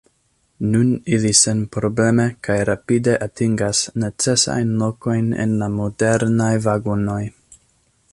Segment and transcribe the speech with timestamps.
[0.67, 7.21] Nun ili senprobleme kaj rapide atingas necesajn lokojn en la modernaj vagonoj.